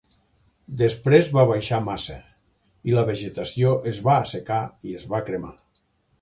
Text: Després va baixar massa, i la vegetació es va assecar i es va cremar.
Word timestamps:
Després 0.81 1.27
va 1.35 1.43
baixar 1.51 1.79
massa, 1.89 2.17
i 2.93 2.97
la 2.97 3.03
vegetació 3.11 3.75
es 3.93 4.01
va 4.09 4.17
assecar 4.23 4.59
i 4.93 4.97
es 5.03 5.07
va 5.15 5.23
cremar. 5.31 5.55